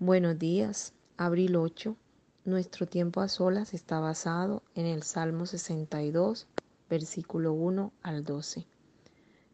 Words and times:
Buenos 0.00 0.38
días, 0.38 0.92
abril 1.16 1.56
8. 1.56 1.96
Nuestro 2.44 2.86
tiempo 2.86 3.20
a 3.20 3.26
solas 3.26 3.74
está 3.74 3.98
basado 3.98 4.62
en 4.76 4.86
el 4.86 5.02
Salmo 5.02 5.44
62, 5.44 6.46
versículo 6.88 7.52
1 7.52 7.92
al 8.02 8.22
12. 8.22 8.64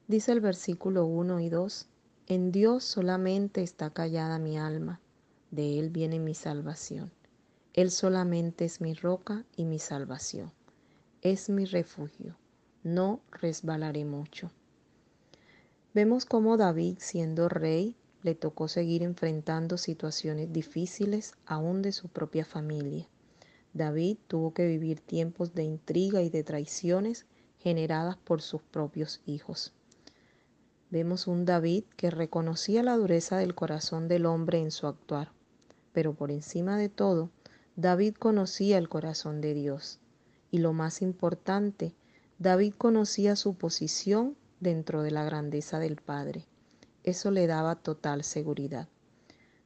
Dice 0.06 0.32
el 0.32 0.40
versículo 0.42 1.06
1 1.06 1.40
y 1.40 1.48
2, 1.48 1.88
En 2.26 2.52
Dios 2.52 2.84
solamente 2.84 3.62
está 3.62 3.88
callada 3.88 4.38
mi 4.38 4.58
alma, 4.58 5.00
de 5.50 5.78
Él 5.78 5.88
viene 5.88 6.18
mi 6.20 6.34
salvación. 6.34 7.10
Él 7.72 7.90
solamente 7.90 8.66
es 8.66 8.82
mi 8.82 8.92
roca 8.92 9.46
y 9.56 9.64
mi 9.64 9.78
salvación. 9.78 10.52
Es 11.22 11.48
mi 11.48 11.64
refugio, 11.64 12.36
no 12.82 13.22
resbalaré 13.30 14.04
mucho. 14.04 14.50
Vemos 15.94 16.26
cómo 16.26 16.58
David, 16.58 16.96
siendo 16.98 17.48
rey, 17.48 17.96
le 18.24 18.34
tocó 18.34 18.68
seguir 18.68 19.02
enfrentando 19.02 19.76
situaciones 19.76 20.50
difíciles 20.50 21.34
aún 21.44 21.82
de 21.82 21.92
su 21.92 22.08
propia 22.08 22.46
familia. 22.46 23.06
David 23.74 24.16
tuvo 24.26 24.54
que 24.54 24.66
vivir 24.66 25.00
tiempos 25.00 25.54
de 25.54 25.62
intriga 25.62 26.22
y 26.22 26.30
de 26.30 26.42
traiciones 26.42 27.26
generadas 27.58 28.16
por 28.16 28.40
sus 28.40 28.62
propios 28.62 29.20
hijos. 29.26 29.74
Vemos 30.90 31.26
un 31.26 31.44
David 31.44 31.84
que 31.98 32.10
reconocía 32.10 32.82
la 32.82 32.96
dureza 32.96 33.36
del 33.36 33.54
corazón 33.54 34.08
del 34.08 34.24
hombre 34.24 34.58
en 34.58 34.70
su 34.70 34.86
actuar, 34.86 35.30
pero 35.92 36.14
por 36.14 36.30
encima 36.30 36.78
de 36.78 36.88
todo, 36.88 37.30
David 37.76 38.14
conocía 38.14 38.78
el 38.78 38.88
corazón 38.88 39.42
de 39.42 39.52
Dios. 39.52 39.98
Y 40.50 40.58
lo 40.58 40.72
más 40.72 41.02
importante, 41.02 41.94
David 42.38 42.72
conocía 42.78 43.36
su 43.36 43.54
posición 43.54 44.34
dentro 44.60 45.02
de 45.02 45.10
la 45.10 45.24
grandeza 45.24 45.78
del 45.78 45.96
Padre. 45.96 46.46
Eso 47.04 47.30
le 47.30 47.46
daba 47.46 47.76
total 47.76 48.24
seguridad. 48.24 48.88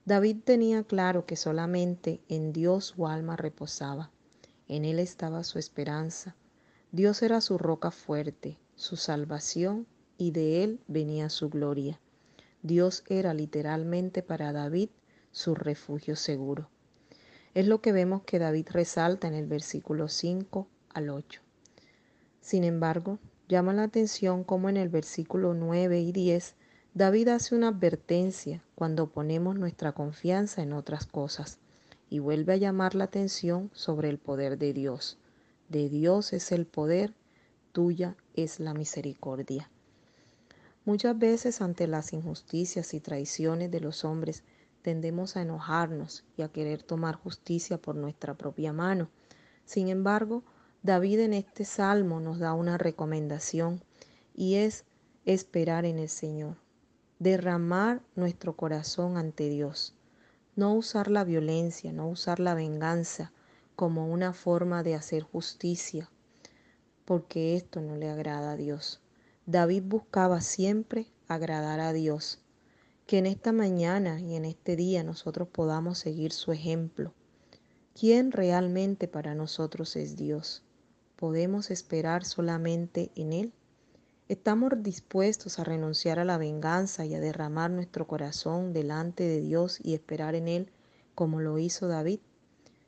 David 0.04 0.38
tenía 0.44 0.82
claro 0.84 1.24
que 1.24 1.36
solamente 1.36 2.20
en 2.28 2.52
Dios 2.52 2.86
su 2.86 3.06
alma 3.06 3.36
reposaba. 3.36 4.10
En 4.66 4.84
Él 4.84 4.98
estaba 4.98 5.44
su 5.44 5.58
esperanza. 5.58 6.36
Dios 6.92 7.22
era 7.22 7.40
su 7.40 7.56
roca 7.56 7.90
fuerte, 7.90 8.58
su 8.74 8.96
salvación, 8.96 9.86
y 10.16 10.32
de 10.32 10.64
Él 10.64 10.80
venía 10.88 11.30
su 11.30 11.48
gloria. 11.48 12.00
Dios 12.62 13.04
era 13.08 13.34
literalmente 13.34 14.22
para 14.22 14.52
David 14.52 14.90
su 15.30 15.54
refugio 15.54 16.16
seguro. 16.16 16.68
Es 17.54 17.66
lo 17.66 17.80
que 17.80 17.92
vemos 17.92 18.22
que 18.22 18.38
David 18.38 18.66
resalta 18.70 19.28
en 19.28 19.34
el 19.34 19.46
versículo 19.46 20.08
5 20.08 20.66
al 20.88 21.10
8. 21.10 21.40
Sin 22.40 22.64
embargo, 22.64 23.18
llama 23.48 23.72
la 23.72 23.84
atención 23.84 24.42
como 24.42 24.68
en 24.68 24.76
el 24.76 24.88
versículo 24.88 25.54
9 25.54 26.00
y 26.00 26.12
10 26.12 26.56
David 26.98 27.28
hace 27.28 27.54
una 27.54 27.68
advertencia 27.68 28.60
cuando 28.74 29.06
ponemos 29.06 29.54
nuestra 29.54 29.92
confianza 29.92 30.64
en 30.64 30.72
otras 30.72 31.06
cosas 31.06 31.60
y 32.10 32.18
vuelve 32.18 32.54
a 32.54 32.56
llamar 32.56 32.96
la 32.96 33.04
atención 33.04 33.70
sobre 33.72 34.08
el 34.08 34.18
poder 34.18 34.58
de 34.58 34.72
Dios. 34.72 35.16
De 35.68 35.88
Dios 35.88 36.32
es 36.32 36.50
el 36.50 36.66
poder, 36.66 37.14
tuya 37.70 38.16
es 38.34 38.58
la 38.58 38.74
misericordia. 38.74 39.70
Muchas 40.84 41.16
veces 41.16 41.60
ante 41.60 41.86
las 41.86 42.12
injusticias 42.12 42.92
y 42.92 42.98
traiciones 42.98 43.70
de 43.70 43.78
los 43.78 44.04
hombres 44.04 44.42
tendemos 44.82 45.36
a 45.36 45.42
enojarnos 45.42 46.24
y 46.36 46.42
a 46.42 46.48
querer 46.48 46.82
tomar 46.82 47.14
justicia 47.14 47.78
por 47.78 47.94
nuestra 47.94 48.34
propia 48.34 48.72
mano. 48.72 49.08
Sin 49.64 49.86
embargo, 49.86 50.42
David 50.82 51.20
en 51.20 51.34
este 51.34 51.64
salmo 51.64 52.18
nos 52.18 52.40
da 52.40 52.54
una 52.54 52.76
recomendación 52.76 53.84
y 54.34 54.56
es 54.56 54.84
esperar 55.24 55.84
en 55.84 56.00
el 56.00 56.08
Señor 56.08 56.56
derramar 57.18 58.02
nuestro 58.14 58.56
corazón 58.56 59.16
ante 59.16 59.48
Dios, 59.48 59.94
no 60.56 60.74
usar 60.74 61.10
la 61.10 61.24
violencia, 61.24 61.92
no 61.92 62.08
usar 62.08 62.40
la 62.40 62.54
venganza 62.54 63.32
como 63.76 64.08
una 64.08 64.32
forma 64.32 64.82
de 64.82 64.94
hacer 64.94 65.22
justicia, 65.22 66.10
porque 67.04 67.56
esto 67.56 67.80
no 67.80 67.96
le 67.96 68.08
agrada 68.08 68.52
a 68.52 68.56
Dios. 68.56 69.00
David 69.46 69.84
buscaba 69.86 70.40
siempre 70.40 71.06
agradar 71.26 71.80
a 71.80 71.92
Dios. 71.92 72.40
Que 73.06 73.18
en 73.18 73.26
esta 73.26 73.52
mañana 73.52 74.20
y 74.20 74.36
en 74.36 74.44
este 74.44 74.76
día 74.76 75.02
nosotros 75.02 75.48
podamos 75.48 75.98
seguir 75.98 76.32
su 76.32 76.52
ejemplo. 76.52 77.14
¿Quién 77.98 78.32
realmente 78.32 79.08
para 79.08 79.34
nosotros 79.34 79.96
es 79.96 80.16
Dios? 80.16 80.62
¿Podemos 81.16 81.70
esperar 81.70 82.24
solamente 82.26 83.10
en 83.14 83.32
Él? 83.32 83.52
¿Estamos 84.28 84.70
dispuestos 84.82 85.58
a 85.58 85.64
renunciar 85.64 86.18
a 86.18 86.24
la 86.26 86.36
venganza 86.36 87.06
y 87.06 87.14
a 87.14 87.20
derramar 87.20 87.70
nuestro 87.70 88.06
corazón 88.06 88.74
delante 88.74 89.24
de 89.24 89.40
Dios 89.40 89.78
y 89.82 89.94
esperar 89.94 90.34
en 90.34 90.48
Él 90.48 90.70
como 91.14 91.40
lo 91.40 91.58
hizo 91.58 91.88
David? 91.88 92.20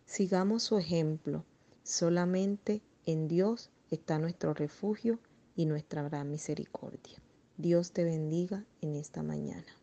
Sigamos 0.04 0.64
su 0.64 0.76
ejemplo. 0.76 1.46
Solamente 1.82 2.82
en 3.06 3.26
Dios 3.26 3.70
está 3.90 4.18
nuestro 4.18 4.52
refugio 4.52 5.18
y 5.56 5.64
nuestra 5.64 6.02
gran 6.02 6.30
misericordia. 6.30 7.22
Dios 7.56 7.92
te 7.92 8.04
bendiga 8.04 8.66
en 8.82 8.96
esta 8.96 9.22
mañana. 9.22 9.79